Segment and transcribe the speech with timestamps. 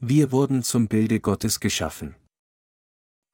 [0.00, 2.14] Wir wurden zum Bilde Gottes geschaffen.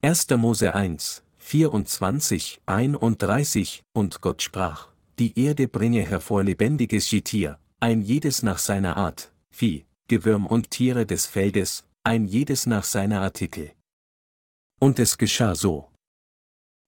[0.03, 0.29] 1.
[0.37, 4.89] Mose 1, 24, 31, und Gott sprach,
[5.19, 11.05] die Erde bringe hervor lebendiges Getier, ein jedes nach seiner Art, Vieh, Gewürm und Tiere
[11.05, 13.73] des Feldes, ein jedes nach seiner Artikel.
[14.79, 15.89] Und es geschah so.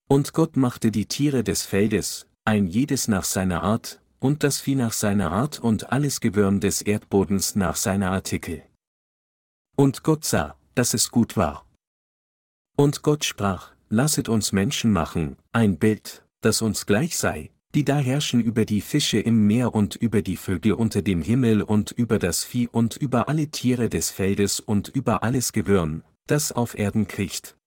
[0.07, 4.75] Und Gott machte die Tiere des Feldes, ein jedes nach seiner Art, und das Vieh
[4.75, 8.63] nach seiner Art und alles Gewürm des Erdbodens nach seiner Artikel.
[9.75, 11.65] Und Gott sah, dass es gut war.
[12.77, 17.97] Und Gott sprach, lasset uns Menschen machen, ein Bild, das uns gleich sei, die da
[17.97, 22.19] herrschen über die Fische im Meer und über die Vögel unter dem Himmel und über
[22.19, 27.07] das Vieh und über alle Tiere des Feldes und über alles Gewürm, das auf Erden
[27.07, 27.57] kriecht.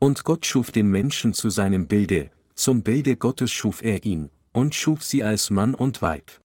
[0.00, 4.74] Und Gott schuf den Menschen zu seinem Bilde, zum Bilde Gottes schuf er ihn, und
[4.74, 6.40] schuf sie als Mann und Weib.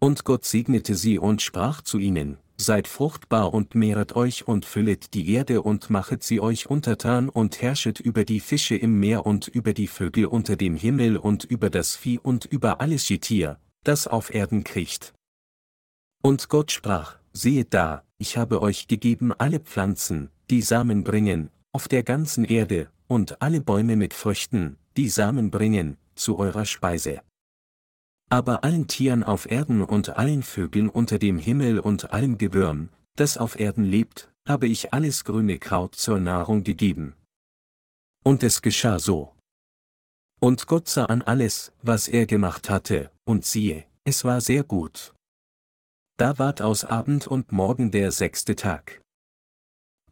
[0.00, 5.12] Und Gott segnete sie und sprach zu ihnen, Seid fruchtbar und mehret euch und füllet
[5.14, 9.48] die Erde und machet sie euch untertan und herrschet über die Fische im Meer und
[9.48, 14.06] über die Vögel unter dem Himmel und über das Vieh und über alles Getier, das
[14.06, 15.14] auf Erden kriecht.
[16.22, 21.88] Und Gott sprach, Sehet da, ich habe euch gegeben alle Pflanzen, die Samen bringen, auf
[21.88, 27.20] der ganzen Erde, und alle Bäume mit Früchten, die Samen bringen, zu eurer Speise.
[28.34, 33.38] Aber allen Tieren auf Erden und allen Vögeln unter dem Himmel und allem Gewürm, das
[33.38, 37.14] auf Erden lebt, habe ich alles grüne Kraut zur Nahrung gegeben.
[38.24, 39.32] Und es geschah so.
[40.40, 45.14] Und Gott sah an alles, was er gemacht hatte, und siehe, es war sehr gut.
[46.16, 49.00] Da ward aus Abend und Morgen der sechste Tag.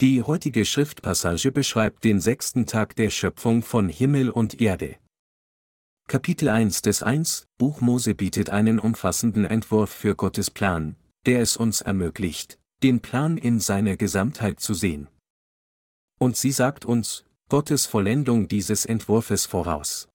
[0.00, 4.94] Die heutige Schriftpassage beschreibt den sechsten Tag der Schöpfung von Himmel und Erde.
[6.12, 11.56] Kapitel 1 des 1 Buch Mose bietet einen umfassenden Entwurf für Gottes Plan, der es
[11.56, 15.08] uns ermöglicht, den Plan in seiner Gesamtheit zu sehen.
[16.18, 20.10] Und sie sagt uns, Gottes Vollendung dieses Entwurfes voraus.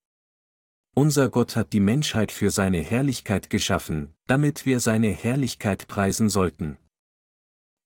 [0.94, 6.78] Unser Gott hat die Menschheit für seine Herrlichkeit geschaffen, damit wir seine Herrlichkeit preisen sollten.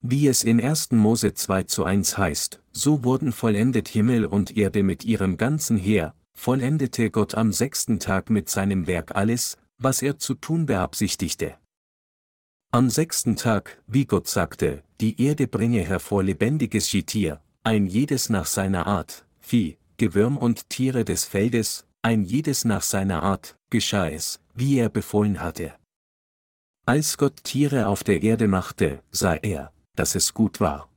[0.01, 0.91] Wie es in 1.
[0.91, 6.13] Mose 2 zu 1 heißt, so wurden vollendet Himmel und Erde mit ihrem ganzen Heer,
[6.33, 11.57] vollendete Gott am sechsten Tag mit seinem Werk alles, was er zu tun beabsichtigte.
[12.71, 18.45] Am sechsten Tag, wie Gott sagte, die Erde bringe hervor lebendiges Getier, ein jedes nach
[18.45, 24.39] seiner Art, Vieh, Gewürm und Tiere des Feldes, ein jedes nach seiner Art, geschah es,
[24.55, 25.73] wie er befohlen hatte.
[26.85, 30.90] Als Gott Tiere auf der Erde machte, sah er, dass es gut war.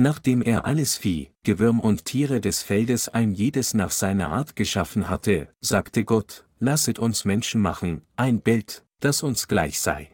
[0.00, 5.10] Nachdem er alles Vieh, Gewürm und Tiere des Feldes ein jedes nach seiner Art geschaffen
[5.10, 10.10] hatte, sagte Gott, lasset uns Menschen machen, ein Bild, das uns gleich sei.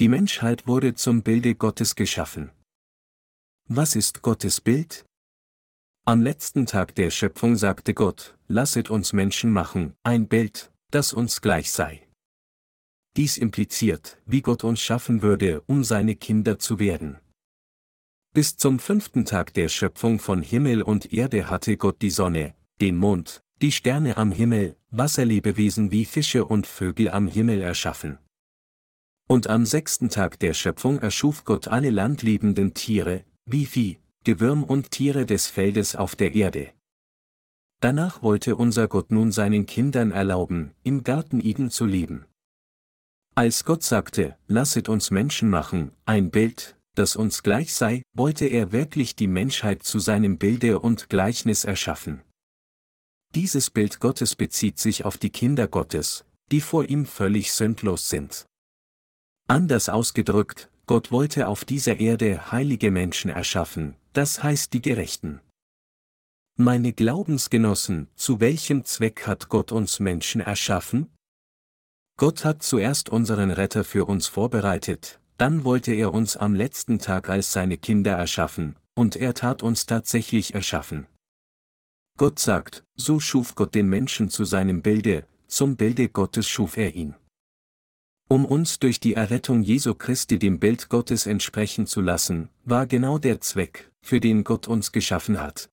[0.00, 2.50] Die Menschheit wurde zum Bilde Gottes geschaffen.
[3.68, 5.06] Was ist Gottes Bild?
[6.04, 11.40] Am letzten Tag der Schöpfung sagte Gott, lasset uns Menschen machen, ein Bild, das uns
[11.40, 12.06] gleich sei.
[13.16, 17.18] Dies impliziert, wie Gott uns schaffen würde, um seine Kinder zu werden.
[18.34, 22.96] Bis zum fünften Tag der Schöpfung von Himmel und Erde hatte Gott die Sonne, den
[22.96, 28.18] Mond, die Sterne am Himmel, Wasserlebewesen wie Fische und Vögel am Himmel erschaffen.
[29.28, 34.90] Und am sechsten Tag der Schöpfung erschuf Gott alle landlebenden Tiere, wie Vieh, Gewürm und
[34.90, 36.72] Tiere des Feldes auf der Erde.
[37.80, 42.26] Danach wollte unser Gott nun seinen Kindern erlauben, im Garten Eden zu leben.
[43.34, 48.72] Als Gott sagte, lasset uns Menschen machen, ein Bild, das uns gleich sei, wollte er
[48.72, 52.22] wirklich die Menschheit zu seinem Bilde und Gleichnis erschaffen.
[53.34, 58.46] Dieses Bild Gottes bezieht sich auf die Kinder Gottes, die vor ihm völlig sündlos sind.
[59.46, 65.40] Anders ausgedrückt, Gott wollte auf dieser Erde heilige Menschen erschaffen, das heißt die Gerechten.
[66.56, 71.14] Meine Glaubensgenossen, zu welchem Zweck hat Gott uns Menschen erschaffen?
[72.16, 77.30] Gott hat zuerst unseren Retter für uns vorbereitet, dann wollte er uns am letzten Tag
[77.30, 81.06] als seine Kinder erschaffen, und er tat uns tatsächlich erschaffen.
[82.18, 86.94] Gott sagt, so schuf Gott den Menschen zu seinem Bilde, zum Bilde Gottes schuf er
[86.94, 87.14] ihn.
[88.28, 93.18] Um uns durch die Errettung Jesu Christi dem Bild Gottes entsprechen zu lassen, war genau
[93.18, 95.70] der Zweck, für den Gott uns geschaffen hat.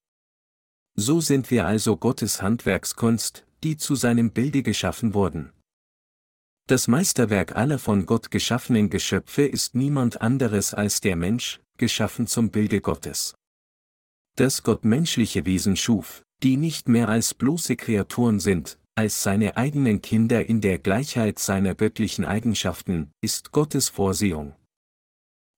[0.96, 5.52] So sind wir also Gottes Handwerkskunst, die zu seinem Bilde geschaffen wurden.
[6.68, 12.50] Das Meisterwerk aller von Gott geschaffenen Geschöpfe ist niemand anderes als der Mensch, geschaffen zum
[12.50, 13.36] Bilde Gottes.
[14.36, 20.02] Dass Gott menschliche Wesen schuf, die nicht mehr als bloße Kreaturen sind, als seine eigenen
[20.02, 24.56] Kinder in der Gleichheit seiner göttlichen Eigenschaften, ist Gottes Vorsehung.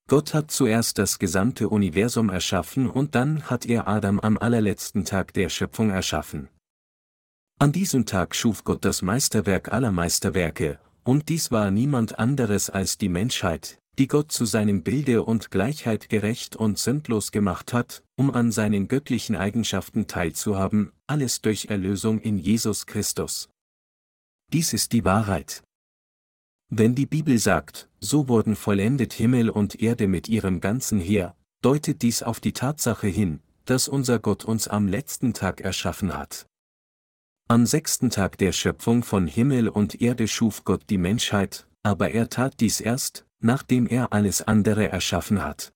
[0.09, 5.33] Gott hat zuerst das gesamte Universum erschaffen und dann hat er Adam am allerletzten Tag
[5.33, 6.49] der Schöpfung erschaffen.
[7.59, 12.97] An diesem Tag schuf Gott das Meisterwerk aller Meisterwerke, und dies war niemand anderes als
[12.97, 18.29] die Menschheit, die Gott zu seinem Bilde und Gleichheit gerecht und sündlos gemacht hat, um
[18.29, 23.49] an seinen göttlichen Eigenschaften teilzuhaben, alles durch Erlösung in Jesus Christus.
[24.51, 25.63] Dies ist die Wahrheit.
[26.69, 32.01] Wenn die Bibel sagt, so wurden vollendet Himmel und Erde mit ihrem ganzen Heer, deutet
[32.01, 36.47] dies auf die Tatsache hin, dass unser Gott uns am letzten Tag erschaffen hat.
[37.49, 42.29] Am sechsten Tag der Schöpfung von Himmel und Erde schuf Gott die Menschheit, aber er
[42.29, 45.71] tat dies erst, nachdem er alles andere erschaffen hat.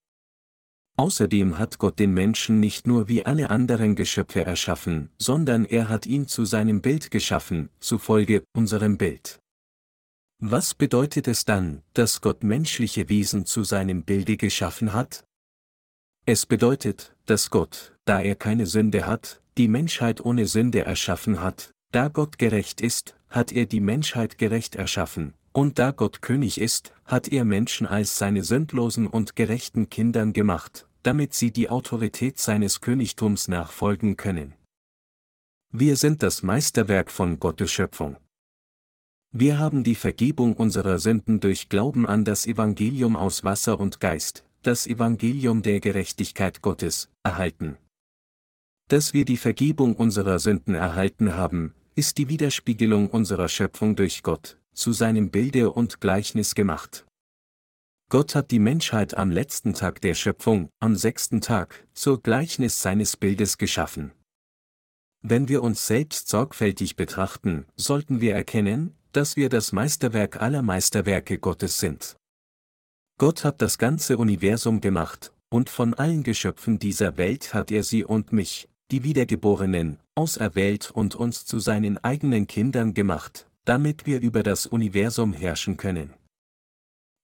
[0.98, 6.06] Außerdem hat Gott den Menschen nicht nur wie alle anderen Geschöpfe erschaffen, sondern er hat
[6.06, 9.40] ihn zu seinem Bild geschaffen, zufolge unserem Bild.
[10.40, 15.24] Was bedeutet es dann, dass Gott menschliche Wesen zu seinem Bilde geschaffen hat?
[16.26, 21.72] Es bedeutet, dass Gott, da er keine Sünde hat, die Menschheit ohne Sünde erschaffen hat,
[21.94, 26.94] da Gott gerecht ist, hat er die Menschheit gerecht erschaffen, und da Gott König ist,
[27.06, 32.82] hat er Menschen als seine sündlosen und gerechten Kindern gemacht, damit sie die Autorität seines
[32.82, 34.56] Königtums nachfolgen können.
[35.72, 38.18] Wir sind das Meisterwerk von Gottes Schöpfung.
[39.32, 44.44] Wir haben die Vergebung unserer Sünden durch Glauben an das Evangelium aus Wasser und Geist,
[44.64, 47.78] das Evangelium der Gerechtigkeit Gottes, erhalten.
[48.92, 54.58] Dass wir die Vergebung unserer Sünden erhalten haben, ist die Widerspiegelung unserer Schöpfung durch Gott,
[54.74, 57.06] zu seinem Bilde und Gleichnis gemacht.
[58.10, 63.16] Gott hat die Menschheit am letzten Tag der Schöpfung, am sechsten Tag, zur Gleichnis seines
[63.16, 64.12] Bildes geschaffen.
[65.22, 71.40] Wenn wir uns selbst sorgfältig betrachten, sollten wir erkennen, dass wir das Meisterwerk aller Meisterwerke
[71.40, 72.18] Gottes sind.
[73.18, 78.04] Gott hat das ganze Universum gemacht, und von allen Geschöpfen dieser Welt hat er sie
[78.04, 84.44] und mich, die Wiedergeborenen, auserwählt und uns zu seinen eigenen Kindern gemacht, damit wir über
[84.44, 86.14] das Universum herrschen können.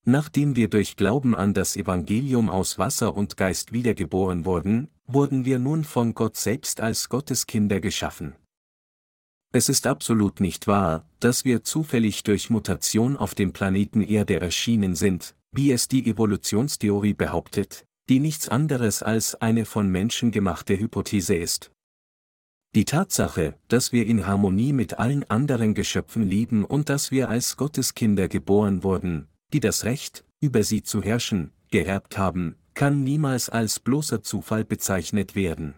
[0.04, 5.58] Nachdem wir durch Glauben an das Evangelium aus Wasser und Geist wiedergeboren wurden, wurden wir
[5.58, 8.34] nun von Gott selbst als Gottes Kinder geschaffen.
[9.52, 14.94] Es ist absolut nicht wahr, dass wir zufällig durch Mutation auf dem Planeten Erde erschienen
[14.94, 21.34] sind, wie es die Evolutionstheorie behauptet, die nichts anderes als eine von Menschen gemachte Hypothese
[21.34, 21.70] ist.
[22.74, 27.56] Die Tatsache, dass wir in Harmonie mit allen anderen Geschöpfen leben und dass wir als
[27.56, 33.80] Gotteskinder geboren wurden, die das Recht, über sie zu herrschen, geerbt haben, kann niemals als
[33.80, 35.74] bloßer Zufall bezeichnet werden.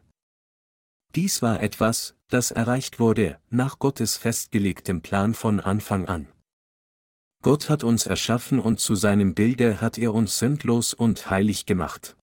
[1.15, 6.29] Dies war etwas, das erreicht wurde, nach Gottes festgelegtem Plan von Anfang an.
[7.43, 12.17] Gott hat uns erschaffen und zu seinem Bilde hat er uns sündlos und heilig gemacht.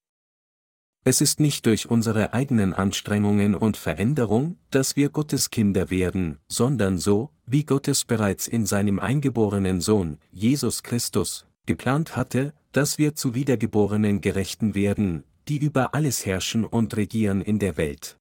[1.08, 6.98] Es ist nicht durch unsere eigenen Anstrengungen und Veränderung, dass wir Gottes Kinder werden, sondern
[6.98, 13.16] so, wie Gott es bereits in seinem eingeborenen Sohn, Jesus Christus, geplant hatte, dass wir
[13.16, 18.18] zu wiedergeborenen Gerechten werden, die über alles herrschen und regieren in der Welt.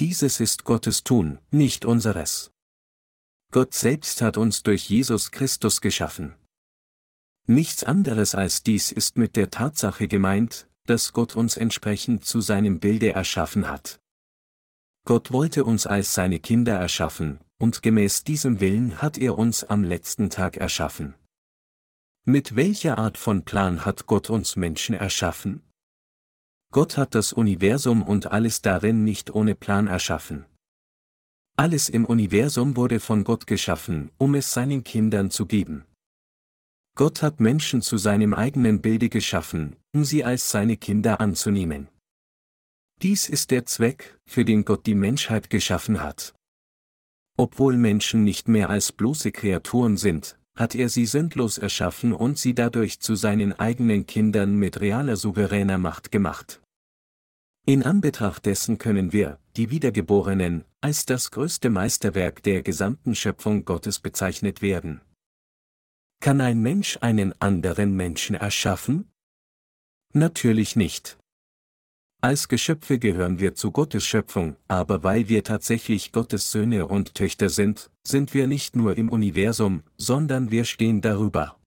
[0.00, 2.50] Dieses ist Gottes Tun, nicht unseres.
[3.52, 6.34] Gott selbst hat uns durch Jesus Christus geschaffen.
[7.46, 12.80] Nichts anderes als dies ist mit der Tatsache gemeint, dass Gott uns entsprechend zu seinem
[12.80, 14.00] Bilde erschaffen hat.
[15.04, 19.84] Gott wollte uns als seine Kinder erschaffen, und gemäß diesem Willen hat er uns am
[19.84, 21.14] letzten Tag erschaffen.
[22.24, 25.62] Mit welcher Art von Plan hat Gott uns Menschen erschaffen?
[26.72, 30.44] Gott hat das Universum und alles darin nicht ohne Plan erschaffen.
[31.56, 35.84] Alles im Universum wurde von Gott geschaffen, um es seinen Kindern zu geben.
[36.96, 41.88] Gott hat Menschen zu seinem eigenen Bilde geschaffen, um sie als seine Kinder anzunehmen.
[43.00, 46.34] Dies ist der Zweck, für den Gott die Menschheit geschaffen hat.
[47.38, 52.54] Obwohl Menschen nicht mehr als bloße Kreaturen sind, hat er sie sündlos erschaffen und sie
[52.54, 56.60] dadurch zu seinen eigenen Kindern mit realer souveräner Macht gemacht.
[57.64, 64.00] In Anbetracht dessen können wir, die Wiedergeborenen, als das größte Meisterwerk der gesamten Schöpfung Gottes
[64.00, 65.00] bezeichnet werden.
[66.20, 69.10] Kann ein Mensch einen anderen Menschen erschaffen?
[70.16, 71.18] Natürlich nicht.
[72.22, 77.50] Als Geschöpfe gehören wir zu Gottes Schöpfung, aber weil wir tatsächlich Gottes Söhne und Töchter
[77.50, 81.60] sind, sind wir nicht nur im Universum, sondern wir stehen darüber.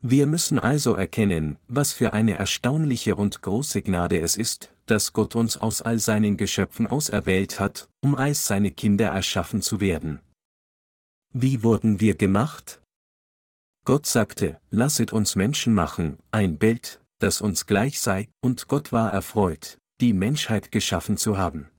[0.00, 5.36] Wir müssen also erkennen, was für eine erstaunliche und große Gnade es ist, dass Gott
[5.36, 10.20] uns aus all seinen Geschöpfen auserwählt hat, um als seine Kinder erschaffen zu werden.
[11.34, 12.80] Wie wurden wir gemacht?
[13.84, 19.12] Gott sagte, lasset uns Menschen machen, ein Bild, das uns gleich sei, und Gott war
[19.12, 21.70] erfreut, die Menschheit geschaffen zu haben.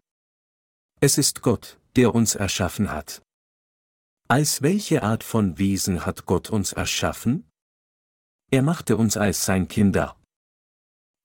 [1.02, 3.22] Es ist Gott, der uns erschaffen hat.
[4.30, 7.50] Als welche Art von Wesen hat Gott uns erschaffen?
[8.52, 10.16] Er machte uns als sein Kinder.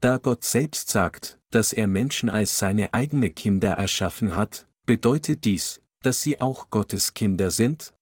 [0.01, 5.81] Da Gott selbst sagt, dass er Menschen als seine eigene Kinder erschaffen hat, bedeutet dies,
[6.03, 7.95] dass sie auch Gottes Kinder sind?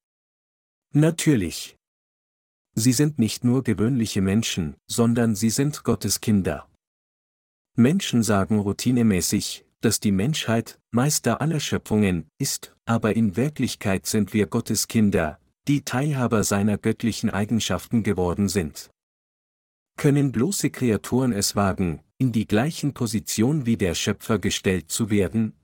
[0.93, 1.76] Natürlich.
[2.79, 6.69] Sie sind nicht nur gewöhnliche Menschen, sondern sie sind Gottes Kinder.
[7.75, 14.47] Menschen sagen routinemäßig, dass die Menschheit Meister aller Schöpfungen ist, aber in Wirklichkeit sind wir
[14.47, 18.91] Gottes Kinder, die Teilhaber seiner göttlichen Eigenschaften geworden sind.
[19.97, 25.55] Können bloße Kreaturen es wagen, in die gleichen Position wie der Schöpfer gestellt zu werden?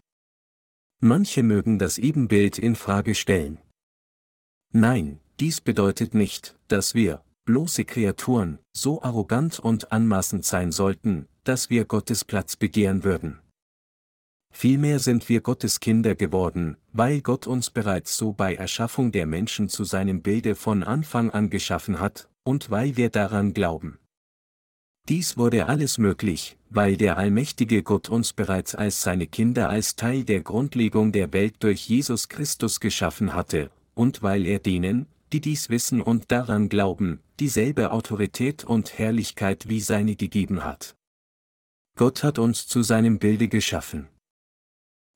[1.01, 3.59] Manche mögen das Ebenbild in Frage stellen.
[4.73, 11.69] Nein, dies bedeutet nicht, dass wir, bloße Kreaturen, so arrogant und anmaßend sein sollten, dass
[11.69, 13.41] wir Gottes Platz begehren würden.
[14.55, 19.69] Vielmehr sind wir Gottes Kinder geworden, weil Gott uns bereits so bei Erschaffung der Menschen
[19.69, 23.99] zu seinem Bilde von Anfang an geschaffen hat, und weil wir daran glauben.
[25.09, 30.25] Dies wurde alles möglich, weil der allmächtige Gott uns bereits als seine Kinder als Teil
[30.25, 35.71] der Grundlegung der Welt durch Jesus Christus geschaffen hatte, und weil er denen, die dies
[35.71, 40.97] wissen und daran glauben, dieselbe Autorität und Herrlichkeit wie seine gegeben hat.
[41.97, 44.09] Gott hat uns zu seinem Bilde geschaffen.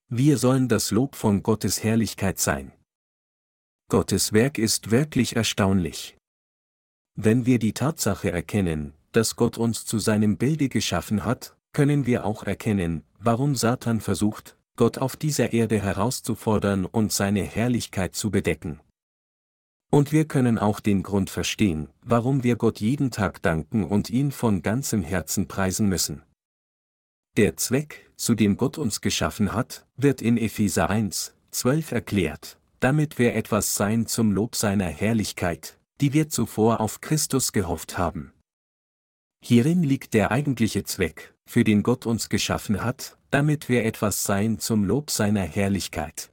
[0.08, 2.72] Wir sollen das Lob von Gottes Herrlichkeit sein.
[3.88, 6.16] Gottes Werk ist wirklich erstaunlich.
[7.14, 12.24] Wenn wir die Tatsache erkennen, dass Gott uns zu seinem Bilde geschaffen hat, können wir
[12.24, 18.80] auch erkennen, warum Satan versucht, Gott auf dieser Erde herauszufordern und seine Herrlichkeit zu bedecken.
[19.90, 24.32] Und wir können auch den Grund verstehen, warum wir Gott jeden Tag danken und ihn
[24.32, 26.22] von ganzem Herzen preisen müssen.
[27.36, 33.18] Der Zweck, zu dem Gott uns geschaffen hat, wird in Epheser 1, 12 erklärt, damit
[33.18, 38.32] wir etwas sein zum Lob seiner Herrlichkeit, die wir zuvor auf Christus gehofft haben.
[39.44, 44.58] Hierin liegt der eigentliche Zweck, für den Gott uns geschaffen hat, damit wir etwas sein
[44.58, 46.30] zum Lob seiner Herrlichkeit.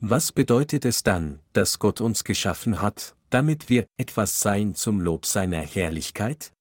[0.00, 5.26] Was bedeutet es dann, dass Gott uns geschaffen hat, damit wir etwas sein zum Lob
[5.26, 6.52] seiner Herrlichkeit?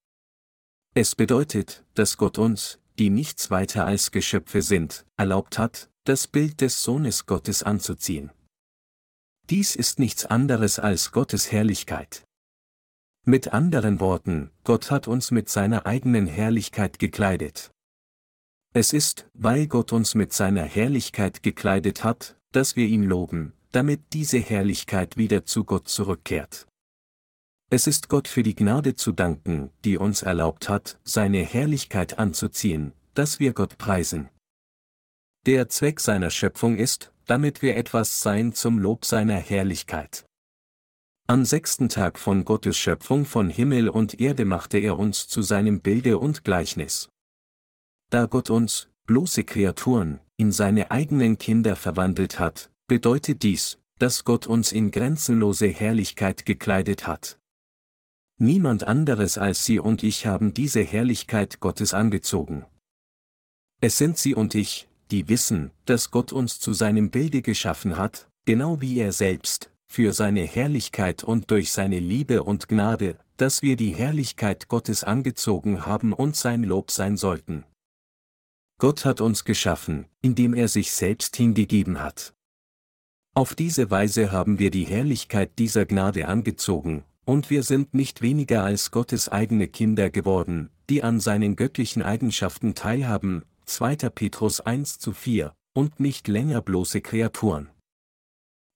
[0.96, 6.62] Es bedeutet, dass Gott uns, die nichts weiter als Geschöpfe sind, erlaubt hat, das Bild
[6.62, 8.32] des Sohnes Gottes anzuziehen.
[9.51, 12.25] Dies ist nichts anderes als Gottes Herrlichkeit.
[13.24, 17.70] Mit anderen Worten, Gott hat uns mit seiner eigenen Herrlichkeit gekleidet.
[18.74, 24.13] Es ist, weil Gott uns mit seiner Herrlichkeit gekleidet hat, dass wir ihn loben, damit
[24.13, 26.67] diese Herrlichkeit wieder zu Gott zurückkehrt.
[27.69, 32.93] Es ist Gott für die Gnade zu danken, die uns erlaubt hat, seine Herrlichkeit anzuziehen,
[33.13, 34.29] dass wir Gott preisen.
[35.45, 40.25] Der Zweck seiner Schöpfung ist, damit wir etwas sein zum Lob seiner Herrlichkeit.
[41.27, 45.81] Am sechsten Tag von Gottes Schöpfung von Himmel und Erde machte er uns zu seinem
[45.81, 47.09] Bilde und Gleichnis.
[48.09, 54.45] Da Gott uns, bloße Kreaturen, in seine eigenen Kinder verwandelt hat, bedeutet dies, dass Gott
[54.45, 57.39] uns in grenzenlose Herrlichkeit gekleidet hat.
[58.37, 62.65] Niemand anderes als Sie und ich haben diese Herrlichkeit Gottes angezogen.
[63.81, 68.29] Es sind Sie und ich, die wissen, dass Gott uns zu seinem Bilde geschaffen hat,
[68.45, 73.77] genau wie er selbst, für seine Herrlichkeit und durch seine Liebe und Gnade, dass wir
[73.77, 77.63] die Herrlichkeit Gottes angezogen haben und sein Lob sein sollten.
[78.79, 82.36] Gott hat uns geschaffen, indem er sich selbst hingegeben hat.
[83.34, 88.63] Auf diese Weise haben wir die Herrlichkeit dieser Gnade angezogen, und wir sind nicht weniger
[88.63, 93.96] als Gottes eigene Kinder geworden, die an seinen göttlichen Eigenschaften teilhaben, 2.
[94.10, 97.69] Petrus 1 zu 4, und nicht länger bloße Kreaturen.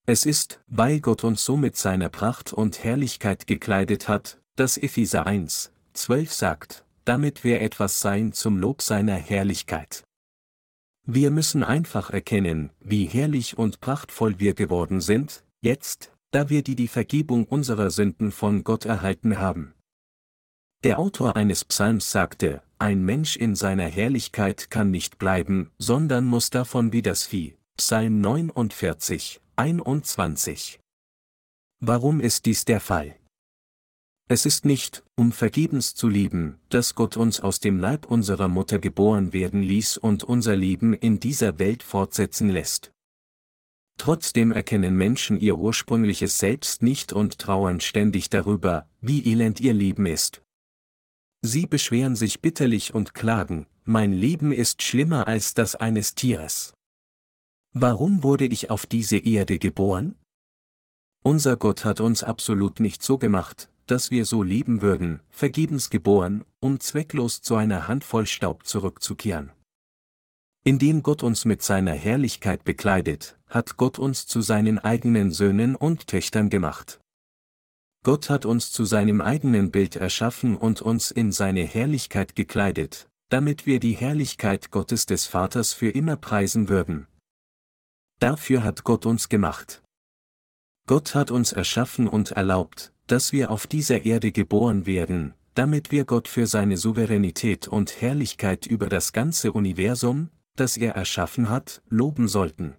[0.08, 5.28] Es ist, weil Gott uns so mit seiner Pracht und Herrlichkeit gekleidet hat, dass Epheser
[5.28, 10.04] 1, 12 sagt, damit wir etwas sein zum Lob seiner Herrlichkeit.
[11.06, 16.76] Wir müssen einfach erkennen, wie herrlich und prachtvoll wir geworden sind, jetzt, da wir die
[16.76, 19.74] die Vergebung unserer Sünden von Gott erhalten haben.
[20.84, 26.50] Der Autor eines Psalms sagte, ein Mensch in seiner Herrlichkeit kann nicht bleiben, sondern muss
[26.50, 27.56] davon wie das Vieh.
[27.78, 30.80] Psalm 49, 21.
[31.80, 33.16] Warum ist dies der Fall?
[34.32, 38.80] Es ist nicht, um vergebens zu lieben, dass Gott uns aus dem Leib unserer Mutter
[38.80, 42.94] geboren werden ließ und unser Leben in dieser Welt fortsetzen lässt.
[43.98, 50.06] Trotzdem erkennen Menschen ihr ursprüngliches Selbst nicht und trauern ständig darüber, wie elend ihr Leben
[50.06, 50.42] ist.
[51.42, 56.74] Sie beschweren sich bitterlich und klagen, mein Leben ist schlimmer als das eines Tieres.
[57.74, 60.16] Warum wurde ich auf diese Erde geboren?
[61.22, 66.46] Unser Gott hat uns absolut nicht so gemacht, dass wir so leben würden, vergebens geboren,
[66.60, 69.52] um zwecklos zu einer Handvoll Staub zurückzukehren.
[70.64, 76.08] Indem Gott uns mit seiner Herrlichkeit bekleidet, hat Gott uns zu seinen eigenen Söhnen und
[76.08, 77.00] Töchtern gemacht.
[78.04, 83.66] Gott hat uns zu seinem eigenen Bild erschaffen und uns in seine Herrlichkeit gekleidet, damit
[83.66, 87.08] wir die Herrlichkeit Gottes des Vaters für immer preisen würden.
[88.20, 89.82] Dafür hat Gott uns gemacht.
[90.88, 96.06] Gott hat uns erschaffen und erlaubt, dass wir auf dieser Erde geboren werden, damit wir
[96.06, 102.30] Gott für seine Souveränität und Herrlichkeit über das ganze Universum, das er erschaffen hat, loben
[102.30, 102.74] sollten.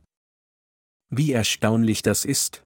[1.11, 2.63] Wie erstaunlich das ist.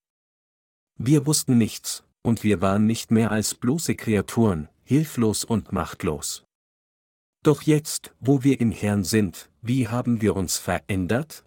[0.97, 6.45] Wir wussten nichts, und wir waren nicht mehr als bloße Kreaturen, hilflos und machtlos.
[7.43, 11.45] Doch jetzt, wo wir im Herrn sind, wie haben wir uns verändert?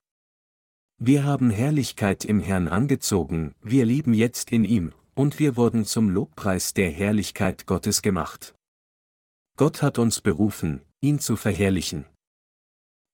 [0.98, 6.10] Wir haben Herrlichkeit im Herrn angezogen, wir leben jetzt in ihm, und wir wurden zum
[6.10, 8.56] Lobpreis der Herrlichkeit Gottes gemacht.
[9.58, 12.06] Gott hat uns berufen, ihn zu verherrlichen.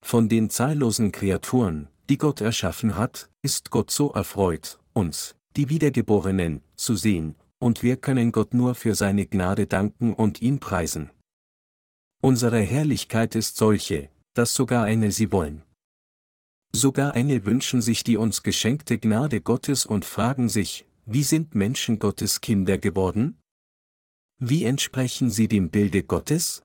[0.04, 6.62] Von den zahllosen Kreaturen, die Gott erschaffen hat, ist Gott so erfreut, uns, die Wiedergeborenen,
[6.76, 11.10] zu sehen, und wir können Gott nur für seine Gnade danken und ihn preisen.
[12.22, 15.64] Unsere Herrlichkeit ist solche, dass sogar Engel sie wollen.
[16.72, 22.00] Sogar Engel wünschen sich die uns geschenkte Gnade Gottes und fragen sich, wie sind Menschen
[22.00, 23.38] Gottes Kinder geworden?
[24.40, 26.64] Wie entsprechen sie dem Bilde Gottes?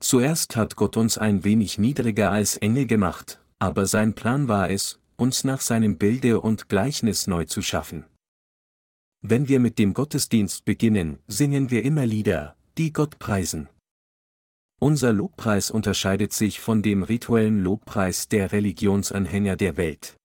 [0.00, 5.00] Zuerst hat Gott uns ein wenig niedriger als Engel gemacht, aber sein Plan war es,
[5.16, 8.04] uns nach seinem Bilde und Gleichnis neu zu schaffen.
[9.20, 13.68] Wenn wir mit dem Gottesdienst beginnen, singen wir immer Lieder, die Gott preisen.
[14.80, 20.16] Unser Lobpreis unterscheidet sich von dem rituellen Lobpreis der Religionsanhänger der Welt.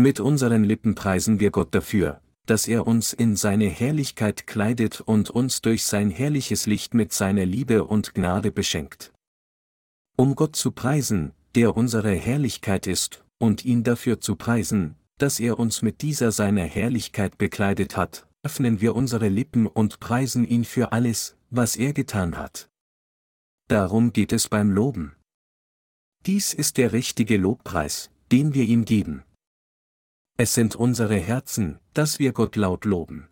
[0.00, 5.28] Mit unseren Lippen preisen wir Gott dafür, dass er uns in seine Herrlichkeit kleidet und
[5.28, 9.12] uns durch sein herrliches Licht mit seiner Liebe und Gnade beschenkt.
[10.16, 15.58] Um Gott zu preisen, der unsere Herrlichkeit ist, und ihn dafür zu preisen, dass er
[15.58, 20.92] uns mit dieser seiner Herrlichkeit bekleidet hat, öffnen wir unsere Lippen und preisen ihn für
[20.92, 22.70] alles, was er getan hat.
[23.68, 25.14] Darum geht es beim Loben.
[26.24, 29.24] Dies ist der richtige Lobpreis, den wir ihm geben.
[30.42, 33.28] Es sind unsere Herzen, dass wir Gott laut loben.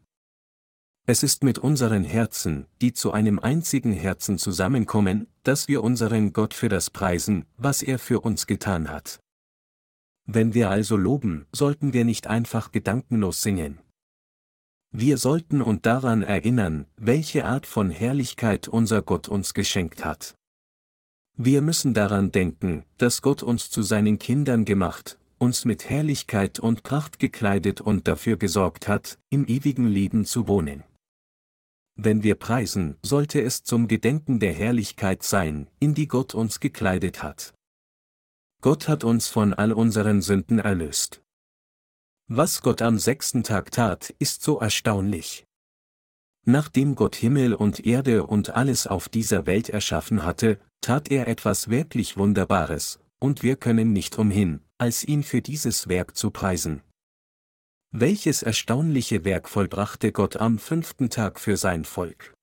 [1.07, 6.53] Es ist mit unseren Herzen, die zu einem einzigen Herzen zusammenkommen, dass wir unseren Gott
[6.53, 9.21] für das preisen, was er für uns getan hat.
[10.27, 13.79] Wenn wir also loben, sollten wir nicht einfach gedankenlos singen.
[14.91, 20.35] Wir sollten uns daran erinnern, welche Art von Herrlichkeit unser Gott uns geschenkt hat.
[21.39, 26.83] Wir müssen daran denken, dass Gott uns zu seinen Kindern gemacht, uns mit Herrlichkeit und
[26.83, 30.85] Pracht gekleidet und dafür gesorgt hat, im ewigen Leben zu wohnen.
[31.97, 37.23] Wenn wir preisen, sollte es zum Gedenken der Herrlichkeit sein, in die Gott uns gekleidet
[37.23, 37.55] hat.
[38.61, 41.23] Gott hat uns von all unseren Sünden erlöst.
[42.29, 45.45] Was Gott am sechsten Tag tat, ist so erstaunlich.
[46.45, 51.69] Nachdem Gott Himmel und Erde und alles auf dieser Welt erschaffen hatte, tat er etwas
[51.69, 56.83] wirklich Wunderbares, und wir können nicht umhin, als ihn für dieses Werk zu preisen.
[57.91, 62.35] Welches erstaunliche Werk vollbrachte Gott am fünften Tag für sein Volk?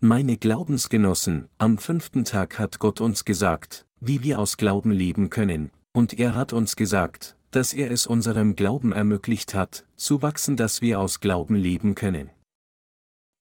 [0.00, 5.70] Meine Glaubensgenossen, am fünften Tag hat Gott uns gesagt, wie wir aus Glauben leben können,
[5.92, 10.82] und er hat uns gesagt, dass er es unserem Glauben ermöglicht hat, zu wachsen, dass
[10.82, 12.30] wir aus Glauben leben können.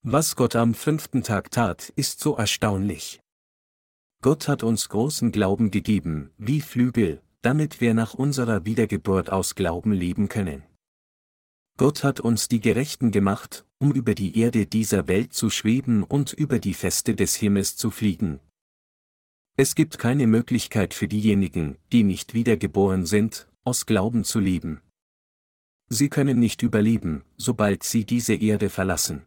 [0.03, 3.21] Was Gott am fünften Tag tat, ist so erstaunlich.
[4.21, 9.91] Gott hat uns großen Glauben gegeben, wie Flügel, damit wir nach unserer Wiedergeburt aus Glauben
[9.91, 10.63] leben können.
[11.77, 16.31] Gott hat uns die Gerechten gemacht, um über die Erde dieser Welt zu schweben und
[16.31, 18.39] über die Feste des Himmels zu fliegen.
[19.57, 24.81] Es gibt keine Möglichkeit für diejenigen, die nicht wiedergeboren sind, aus Glauben zu leben.
[25.89, 29.25] Sie können nicht überleben, sobald sie diese Erde verlassen.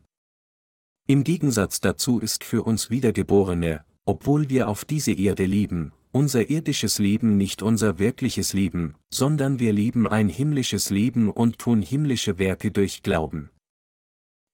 [1.06, 6.98] Im Gegensatz dazu ist für uns Wiedergeborene, obwohl wir auf diese Erde leben, unser irdisches
[6.98, 12.70] Leben nicht unser wirkliches Leben, sondern wir leben ein himmlisches Leben und tun himmlische Werke
[12.70, 13.50] durch Glauben.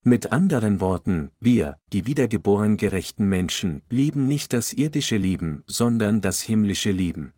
[0.05, 6.43] Mit anderen Worten, wir, die wiedergeboren gerechten Menschen, leben nicht das irdische Leben, sondern das
[6.43, 7.33] himmlische Leben.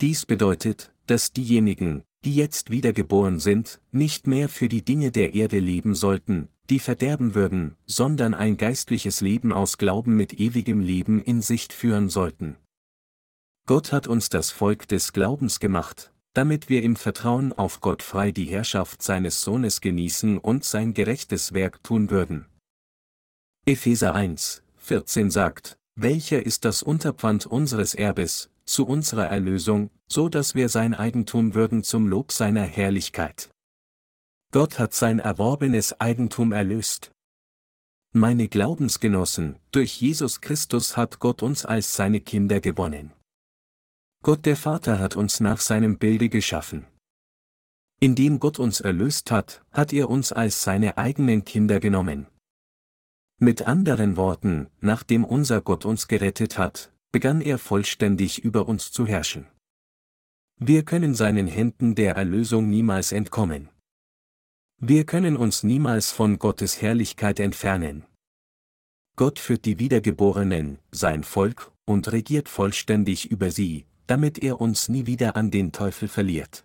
[0.00, 5.58] Dies bedeutet, dass diejenigen, die jetzt wiedergeboren sind, nicht mehr für die Dinge der Erde
[5.58, 11.42] leben sollten, die verderben würden, sondern ein geistliches Leben aus Glauben mit ewigem Leben in
[11.42, 12.56] Sicht führen sollten.
[13.68, 18.32] Gott hat uns das Volk des Glaubens gemacht, damit wir im Vertrauen auf Gott frei
[18.32, 22.46] die Herrschaft seines Sohnes genießen und sein gerechtes Werk tun würden.
[23.66, 30.54] Epheser 1, 14 sagt, welcher ist das Unterpfand unseres Erbes, zu unserer Erlösung, so dass
[30.54, 33.50] wir sein Eigentum würden zum Lob seiner Herrlichkeit.
[34.50, 37.10] Gott hat sein erworbenes Eigentum erlöst.
[38.14, 43.12] Meine Glaubensgenossen, durch Jesus Christus hat Gott uns als seine Kinder gewonnen.
[44.22, 46.86] Gott der Vater hat uns nach seinem Bilde geschaffen.
[48.00, 52.26] Indem Gott uns erlöst hat, hat er uns als seine eigenen Kinder genommen.
[53.40, 59.06] Mit anderen Worten, nachdem unser Gott uns gerettet hat, begann er vollständig über uns zu
[59.06, 59.46] herrschen.
[60.60, 63.68] Wir können seinen Händen der Erlösung niemals entkommen.
[64.80, 68.04] Wir können uns niemals von Gottes Herrlichkeit entfernen.
[69.16, 75.06] Gott führt die Wiedergeborenen, sein Volk, und regiert vollständig über sie, damit er uns nie
[75.06, 76.64] wieder an den Teufel verliert.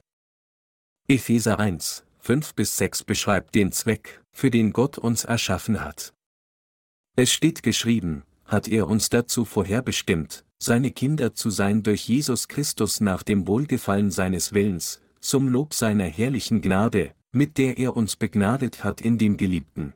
[1.08, 6.14] Epheser 1, 5 bis 6 beschreibt den Zweck, für den Gott uns erschaffen hat.
[7.16, 13.02] Es steht geschrieben, hat er uns dazu vorherbestimmt, seine Kinder zu sein durch Jesus Christus
[13.02, 18.84] nach dem Wohlgefallen seines Willens, zum Lob seiner herrlichen Gnade, mit der er uns begnadet
[18.84, 19.94] hat in dem Geliebten.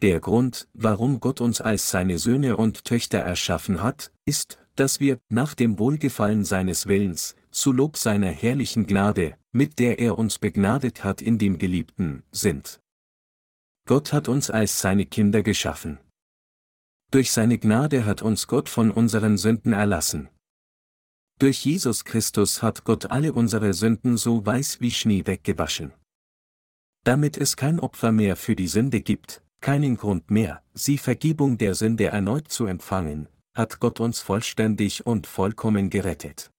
[0.00, 5.18] Der Grund, warum Gott uns als seine Söhne und Töchter erschaffen hat, ist, dass wir,
[5.28, 11.04] nach dem Wohlgefallen seines Willens, zu Lob seiner herrlichen Gnade, mit der er uns begnadet
[11.04, 12.80] hat in dem Geliebten, sind.
[13.86, 15.98] Gott hat uns als seine Kinder geschaffen.
[17.10, 20.28] Durch seine Gnade hat uns Gott von unseren Sünden erlassen.
[21.40, 25.92] Durch Jesus Christus hat Gott alle unsere Sünden so weiß wie Schnee weggewaschen.
[27.02, 31.74] Damit es kein Opfer mehr für die Sünde gibt, keinen Grund mehr, sie Vergebung der
[31.74, 36.50] Sünde erneut zu empfangen, hat Gott uns vollständig und vollkommen gerettet.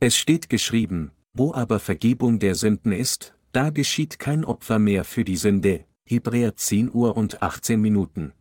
[0.00, 5.24] Es steht geschrieben, wo aber Vergebung der Sünden ist, da geschieht kein Opfer mehr für
[5.24, 8.32] die Sünde, Hebräer 10 Uhr und 18 Minuten.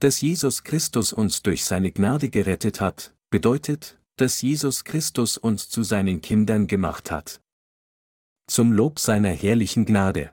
[0.00, 5.82] Dass Jesus Christus uns durch seine Gnade gerettet hat, bedeutet, dass Jesus Christus uns zu
[5.82, 7.40] seinen Kindern gemacht hat
[8.46, 10.30] zum Lob seiner herrlichen Gnade.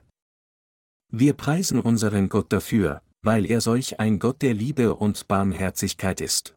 [1.10, 6.54] Wir preisen unseren Gott dafür, weil er solch ein Gott der Liebe und Barmherzigkeit ist.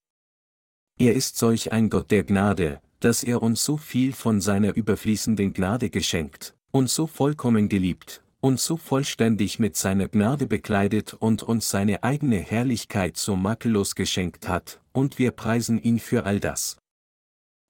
[0.98, 5.54] Er ist solch ein Gott der Gnade, dass er uns so viel von seiner überfließenden
[5.54, 11.70] Gnade geschenkt, uns so vollkommen geliebt, uns so vollständig mit seiner Gnade bekleidet und uns
[11.70, 16.78] seine eigene Herrlichkeit so makellos geschenkt hat, und wir preisen ihn für all das.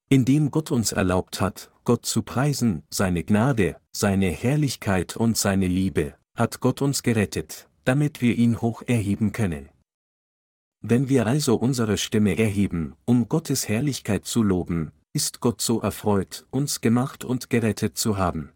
[0.10, 6.16] Indem Gott uns erlaubt hat, Gott zu preisen, seine Gnade, seine Herrlichkeit und seine Liebe,
[6.36, 9.70] hat Gott uns gerettet, damit wir ihn hoch erheben können.
[10.82, 16.46] Wenn wir also unsere Stimme erheben, um Gottes Herrlichkeit zu loben, ist Gott so erfreut,
[16.52, 18.52] uns gemacht und gerettet zu haben.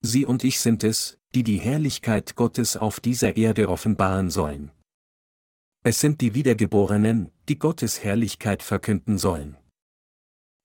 [0.00, 4.70] Sie und ich sind es, die die Herrlichkeit Gottes auf dieser Erde offenbaren sollen.
[5.82, 9.56] Es sind die Wiedergeborenen, die Gottes Herrlichkeit verkünden sollen.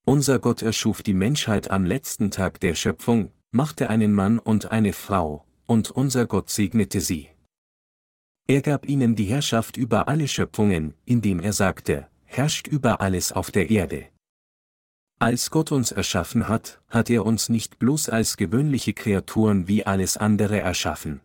[0.06, 4.94] Unser Gott erschuf die Menschheit am letzten Tag der Schöpfung, machte einen Mann und eine
[4.94, 7.30] Frau, und unser Gott segnete sie.
[8.47, 13.49] Er gab ihnen die Herrschaft über alle Schöpfungen, indem er sagte, herrscht über alles auf
[13.49, 14.05] der Erde.
[15.17, 20.17] Als Gott uns erschaffen hat, hat er uns nicht bloß als gewöhnliche Kreaturen wie alles
[20.17, 21.21] andere erschaffen.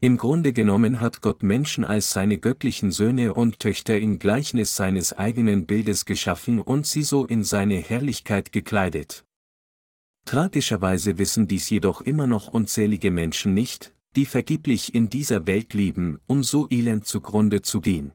[0.00, 5.14] Im Grunde genommen hat Gott Menschen als seine göttlichen Söhne und Töchter im Gleichnis seines
[5.14, 9.24] eigenen Bildes geschaffen und sie so in seine Herrlichkeit gekleidet.
[10.26, 16.20] Tragischerweise wissen dies jedoch immer noch unzählige Menschen nicht, die vergeblich in dieser Welt leben,
[16.26, 18.12] um so elend zugrunde zu gehen.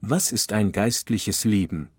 [0.00, 1.90] Was ist ein geistliches Leben?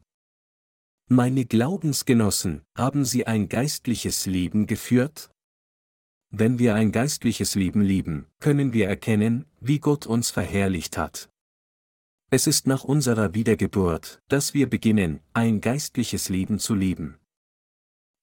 [1.08, 5.32] Meine Glaubensgenossen, haben Sie ein geistliches Leben geführt?
[6.32, 11.30] Wenn wir ein geistliches Leben lieben, können wir erkennen, wie Gott uns verherrlicht hat.
[12.30, 17.17] Es ist nach unserer Wiedergeburt, dass wir beginnen, ein geistliches Leben zu leben.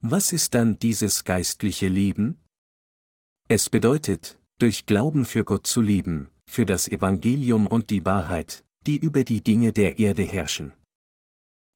[0.01, 2.41] Was ist dann dieses geistliche Leben?
[3.49, 8.97] Es bedeutet, durch Glauben für Gott zu lieben, für das Evangelium und die Wahrheit, die
[8.97, 10.73] über die Dinge der Erde herrschen.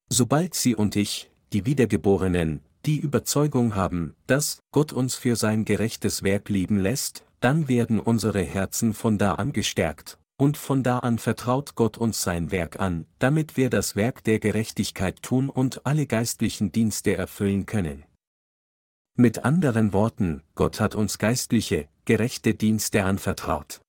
[0.09, 6.23] Sobald Sie und ich, die Wiedergeborenen, die Überzeugung haben, dass Gott uns für sein gerechtes
[6.23, 11.19] Werk lieben lässt, dann werden unsere Herzen von da an gestärkt, und von da an
[11.19, 16.07] vertraut Gott uns sein Werk an, damit wir das Werk der Gerechtigkeit tun und alle
[16.07, 18.03] geistlichen Dienste erfüllen können.
[19.21, 23.79] Mit anderen Worten, Gott hat uns geistliche, gerechte Dienste anvertraut.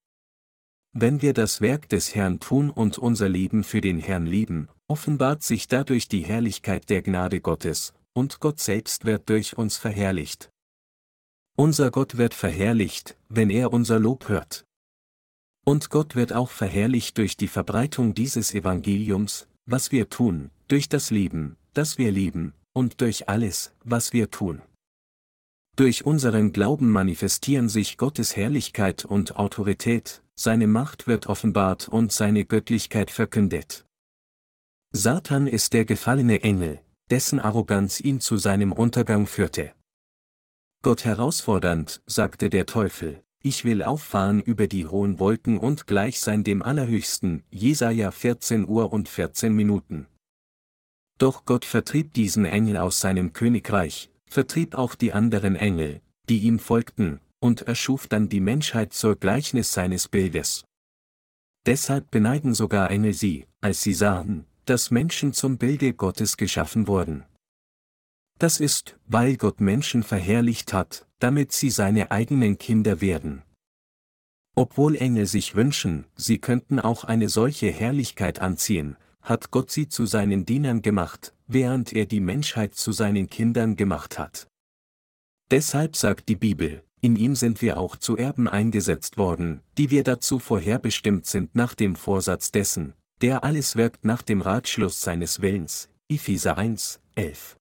[0.92, 5.42] Wenn wir das Werk des Herrn tun und unser Leben für den Herrn lieben, offenbart
[5.42, 10.50] sich dadurch die Herrlichkeit der Gnade Gottes, und Gott selbst wird durch uns verherrlicht.
[11.56, 14.66] Unser Gott wird verherrlicht, wenn er unser Lob hört.
[15.64, 21.10] Und Gott wird auch verherrlicht durch die Verbreitung dieses Evangeliums, was wir tun, durch das
[21.10, 24.60] Leben, das wir lieben, und durch alles, was wir tun.
[25.76, 32.44] Durch unseren Glauben manifestieren sich Gottes Herrlichkeit und Autorität, seine Macht wird offenbart und seine
[32.44, 33.86] Göttlichkeit verkündet.
[34.92, 36.80] Satan ist der gefallene Engel,
[37.10, 39.72] dessen Arroganz ihn zu seinem Untergang führte.
[40.82, 46.44] Gott herausfordernd, sagte der Teufel, ich will auffahren über die hohen Wolken und gleich sein
[46.44, 50.06] dem Allerhöchsten, Jesaja 14 Uhr und 14 Minuten.
[51.18, 56.58] Doch Gott vertrieb diesen Engel aus seinem Königreich, vertrieb auch die anderen Engel, die ihm
[56.58, 60.64] folgten, und erschuf dann die Menschheit zur Gleichnis seines Bildes.
[61.66, 67.24] Deshalb beneiden sogar Engel sie, als sie sahen, dass Menschen zum Bilde Gottes geschaffen wurden.
[68.38, 73.42] Das ist, weil Gott Menschen verherrlicht hat, damit sie seine eigenen Kinder werden.
[74.54, 80.06] Obwohl Engel sich wünschen, sie könnten auch eine solche Herrlichkeit anziehen, hat Gott sie zu
[80.06, 84.48] seinen Dienern gemacht, während er die Menschheit zu seinen Kindern gemacht hat.
[85.50, 90.04] Deshalb sagt die Bibel, in ihm sind wir auch zu Erben eingesetzt worden, die wir
[90.04, 95.88] dazu vorherbestimmt sind nach dem Vorsatz dessen, der alles wirkt nach dem Ratschluss seines Willens.
[96.08, 97.56] Epheser 1, 11.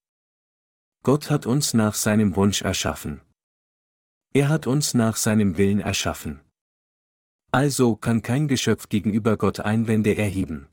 [1.04, 3.22] Gott hat uns nach seinem Wunsch erschaffen.
[4.34, 6.40] Er hat uns nach seinem Willen erschaffen.
[7.52, 10.68] Also kann kein Geschöpf gegenüber Gott Einwände erheben.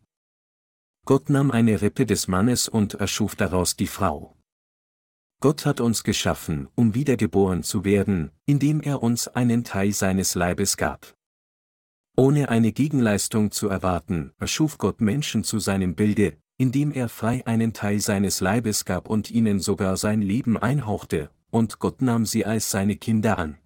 [1.08, 4.36] Gott nahm eine Rippe des Mannes und erschuf daraus die Frau.
[5.40, 10.76] Gott hat uns geschaffen, um wiedergeboren zu werden, indem er uns einen Teil seines Leibes
[10.76, 11.16] gab.
[12.14, 17.72] Ohne eine Gegenleistung zu erwarten, erschuf Gott Menschen zu seinem Bilde, indem er frei einen
[17.72, 22.70] Teil seines Leibes gab und ihnen sogar sein Leben einhauchte, und Gott nahm sie als
[22.70, 23.56] seine Kinder an.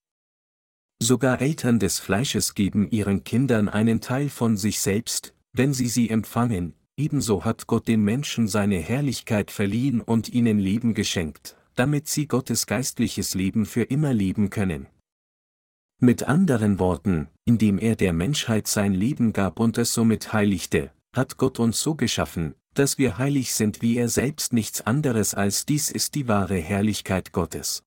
[1.03, 6.09] Sogar Eltern des Fleisches geben ihren Kindern einen Teil von sich selbst, wenn sie sie
[6.09, 12.27] empfangen, ebenso hat Gott den Menschen seine Herrlichkeit verliehen und ihnen Leben geschenkt, damit sie
[12.27, 14.87] Gottes geistliches Leben für immer leben können.
[15.99, 21.37] Mit anderen Worten, indem er der Menschheit sein Leben gab und es somit heiligte, hat
[21.37, 25.91] Gott uns so geschaffen, dass wir heilig sind wie er selbst nichts anderes als dies
[25.91, 27.85] ist die wahre Herrlichkeit Gottes.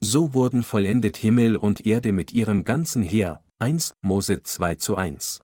[0.00, 5.43] So wurden vollendet Himmel und Erde mit ihrem ganzen Heer, 1 Mose 2 zu 1.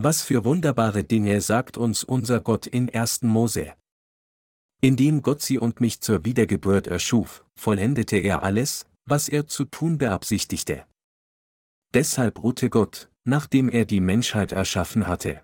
[0.00, 3.22] Was für wunderbare Dinge sagt uns unser Gott in 1.
[3.22, 3.72] Mose.
[4.80, 9.98] Indem Gott sie und mich zur Wiedergeburt erschuf, vollendete er alles, was er zu tun
[9.98, 10.86] beabsichtigte.
[11.94, 15.42] Deshalb ruhte Gott, nachdem er die Menschheit erschaffen hatte.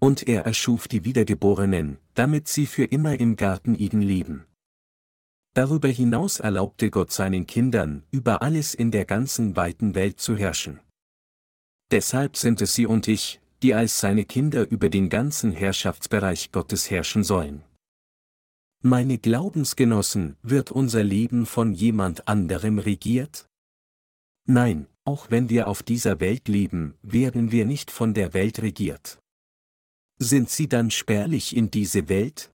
[0.00, 4.46] Und er erschuf die Wiedergeborenen, damit sie für immer im Garten Eden leben.
[5.52, 10.80] Darüber hinaus erlaubte Gott seinen Kindern, über alles in der ganzen weiten Welt zu herrschen.
[11.90, 16.90] Deshalb sind es Sie und ich, die als seine Kinder über den ganzen Herrschaftsbereich Gottes
[16.90, 17.64] herrschen sollen.
[18.82, 23.48] Meine Glaubensgenossen, wird unser Leben von jemand anderem regiert?
[24.46, 29.18] Nein, auch wenn wir auf dieser Welt leben, werden wir nicht von der Welt regiert.
[30.18, 32.50] Sind Sie dann spärlich in diese Welt?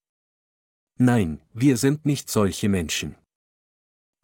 [0.99, 3.17] Nein, wir sind nicht solche Menschen.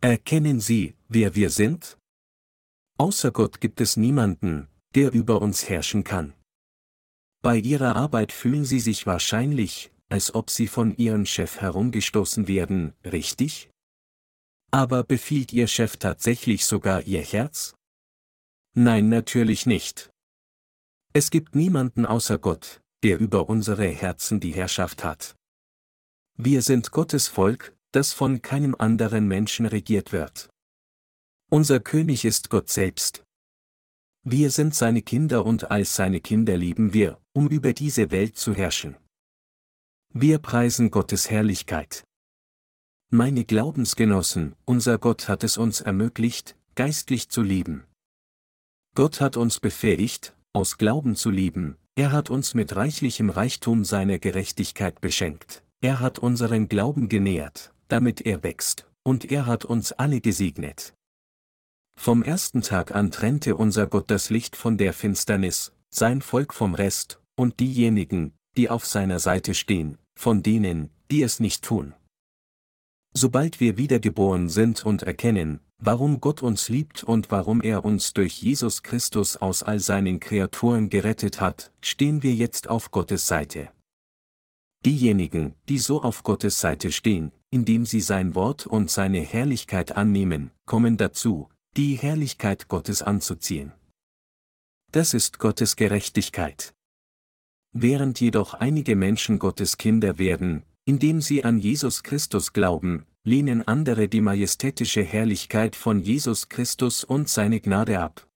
[0.00, 1.98] Erkennen Sie, wer wir sind?
[2.98, 6.32] Außer Gott gibt es niemanden, der über uns herrschen kann.
[7.42, 12.94] Bei ihrer Arbeit fühlen sie sich wahrscheinlich, als ob sie von ihrem Chef herumgestoßen werden,
[13.04, 13.70] richtig?
[14.70, 17.74] Aber befiehlt ihr Chef tatsächlich sogar ihr Herz?
[18.74, 20.10] Nein, natürlich nicht.
[21.12, 25.36] Es gibt niemanden außer Gott, der über unsere Herzen die Herrschaft hat.
[26.36, 30.48] Wir sind Gottes Volk, das von keinem anderen Menschen regiert wird.
[31.50, 33.25] Unser König ist Gott selbst,
[34.28, 38.54] wir sind seine Kinder und als seine Kinder lieben wir, um über diese Welt zu
[38.54, 38.96] herrschen.
[40.12, 42.02] Wir preisen Gottes Herrlichkeit.
[43.08, 47.84] Meine Glaubensgenossen, unser Gott hat es uns ermöglicht, geistlich zu lieben.
[48.96, 54.18] Gott hat uns befähigt, aus Glauben zu lieben, er hat uns mit reichlichem Reichtum seiner
[54.18, 60.20] Gerechtigkeit beschenkt, er hat unseren Glauben genährt, damit er wächst, und er hat uns alle
[60.20, 60.94] gesegnet.
[61.98, 66.74] Vom ersten Tag an trennte unser Gott das Licht von der Finsternis, sein Volk vom
[66.74, 71.94] Rest, und diejenigen, die auf seiner Seite stehen, von denen, die es nicht tun.
[73.12, 78.42] Sobald wir wiedergeboren sind und erkennen, warum Gott uns liebt und warum er uns durch
[78.42, 83.70] Jesus Christus aus all seinen Kreaturen gerettet hat, stehen wir jetzt auf Gottes Seite.
[84.84, 90.50] Diejenigen, die so auf Gottes Seite stehen, indem sie sein Wort und seine Herrlichkeit annehmen,
[90.66, 93.70] kommen dazu, die Herrlichkeit Gottes anzuziehen.
[94.92, 96.72] Das ist Gottes Gerechtigkeit.
[97.72, 104.08] Während jedoch einige Menschen Gottes Kinder werden, indem sie an Jesus Christus glauben, lehnen andere
[104.08, 108.26] die majestätische Herrlichkeit von Jesus Christus und seine Gnade ab.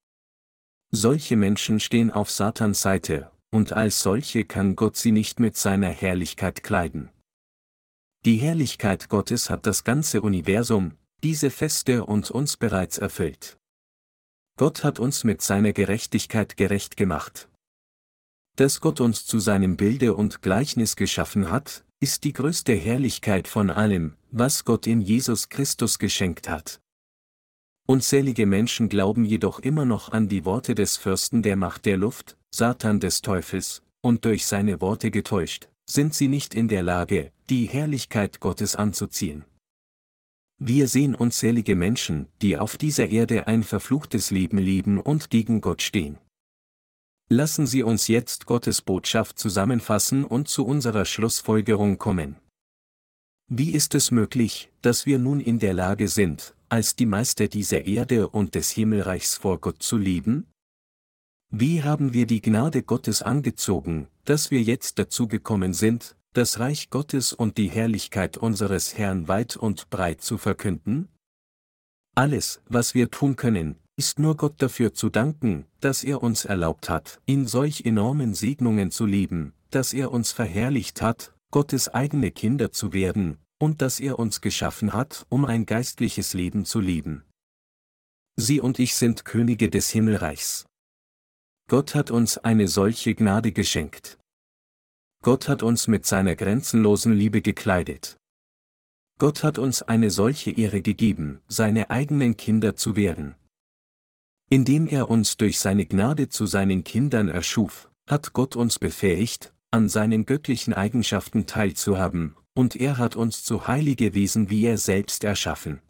[0.90, 5.88] Solche Menschen stehen auf Satans Seite, und als solche kann Gott sie nicht mit seiner
[5.88, 7.09] Herrlichkeit kleiden.
[8.26, 13.59] Die Herrlichkeit Gottes hat das ganze Universum, diese Feste und uns bereits erfüllt.
[14.56, 17.48] Gott hat uns mit seiner Gerechtigkeit gerecht gemacht.
[18.56, 23.70] Dass Gott uns zu seinem Bilde und Gleichnis geschaffen hat, ist die größte Herrlichkeit von
[23.70, 26.80] allem, was Gott in Jesus Christus geschenkt hat.
[27.87, 32.37] Unzählige Menschen glauben jedoch immer noch an die Worte des Fürsten der Macht der Luft,
[32.54, 37.66] Satan des Teufels, und durch seine Worte getäuscht, sind sie nicht in der Lage, die
[37.66, 39.44] Herrlichkeit Gottes anzuziehen.
[40.62, 45.81] Wir sehen unzählige Menschen, die auf dieser Erde ein verfluchtes Leben leben und gegen Gott
[45.81, 46.18] stehen.
[47.31, 52.37] Lassen Sie uns jetzt Gottes Botschaft zusammenfassen und zu unserer Schlussfolgerung kommen.
[53.49, 57.87] Wie ist es möglich, dass wir nun in der Lage sind, als die Meister dieser
[57.87, 60.46] Erde und des Himmelreichs vor Gott zu leben?
[61.51, 66.90] Wie haben wir die Gnade Gottes angezogen, dass wir jetzt dazu gekommen sind, das Reich
[66.90, 71.08] Gottes und die Herrlichkeit unseres Herrn weit und breit zu verkünden?
[72.14, 76.88] Alles, was wir tun können, ist nur Gott dafür zu danken, dass er uns erlaubt
[76.88, 82.72] hat, in solch enormen Segnungen zu leben, dass er uns verherrlicht hat, Gottes eigene Kinder
[82.72, 87.24] zu werden, und dass er uns geschaffen hat, um ein geistliches Leben zu leben.
[88.36, 90.64] Sie und ich sind Könige des Himmelreichs.
[91.68, 94.19] Gott hat uns eine solche Gnade geschenkt.
[95.22, 98.16] Gott hat uns mit seiner grenzenlosen Liebe gekleidet.
[99.18, 103.35] Gott hat uns eine solche Ehre gegeben, seine eigenen Kinder zu werden.
[104.48, 109.90] Indem er uns durch seine Gnade zu seinen Kindern erschuf, hat Gott uns befähigt, an
[109.90, 115.83] seinen göttlichen Eigenschaften teilzuhaben, und er hat uns zu heilige Wesen wie er selbst erschaffen.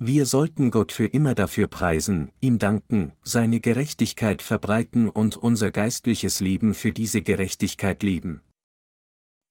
[0.00, 6.38] Wir sollten Gott für immer dafür preisen, ihm danken, seine Gerechtigkeit verbreiten und unser geistliches
[6.38, 8.40] Leben für diese Gerechtigkeit leben.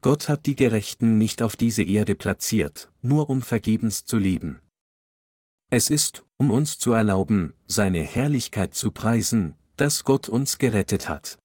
[0.01, 4.61] Gott hat die Gerechten nicht auf diese Erde platziert, nur um vergebens zu leben.
[5.69, 11.39] Es ist, um uns zu erlauben, seine Herrlichkeit zu preisen, dass Gott uns gerettet hat.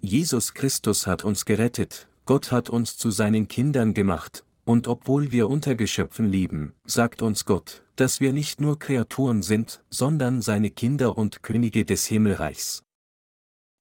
[0.00, 5.48] Jesus Christus hat uns gerettet, Gott hat uns zu seinen Kindern gemacht, und obwohl wir
[5.48, 11.16] unter Geschöpfen leben, sagt uns Gott, dass wir nicht nur Kreaturen sind, sondern seine Kinder
[11.16, 12.82] und Könige des Himmelreichs.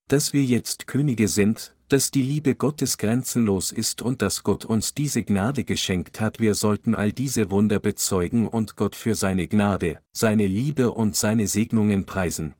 [0.08, 4.93] Dass wir jetzt Könige sind, dass die Liebe Gottes grenzenlos ist und dass Gott uns
[4.93, 10.00] diese Gnade geschenkt hat, wir sollten all diese Wunder bezeugen und Gott für seine Gnade,
[10.13, 12.56] seine Liebe und seine Segnungen preisen.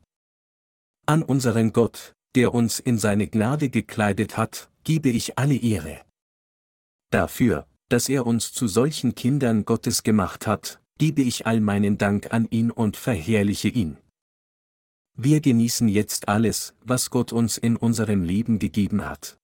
[1.05, 6.01] An unseren Gott, der uns in seine Gnade gekleidet hat, gebe ich alle Ehre.
[7.09, 12.34] Dafür, dass er uns zu solchen Kindern Gottes gemacht hat, gebe ich all meinen Dank
[12.34, 13.97] an ihn und verherrliche ihn.
[15.15, 19.39] Wir genießen jetzt alles, was Gott uns in unserem Leben gegeben hat.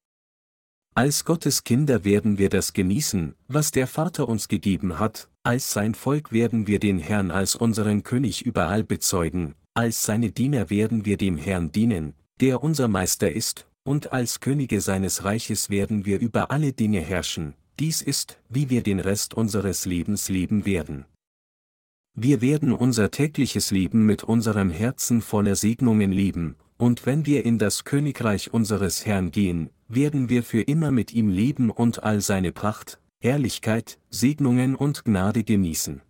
[0.96, 5.96] Als Gottes Kinder werden wir das genießen, was der Vater uns gegeben hat, als sein
[5.96, 11.18] Volk werden wir den Herrn als unseren König überall bezeugen, als seine Diener werden wir
[11.18, 16.52] dem Herrn dienen, der unser Meister ist, und als Könige seines Reiches werden wir über
[16.52, 21.06] alle Dinge herrschen, dies ist, wie wir den Rest unseres Lebens leben werden.
[22.16, 27.58] Wir werden unser tägliches Leben mit unserem Herzen voller Segnungen leben, und wenn wir in
[27.58, 32.52] das Königreich unseres Herrn gehen, werden wir für immer mit ihm leben und all seine
[32.52, 36.02] Pracht, Herrlichkeit, Segnungen und Gnade genießen.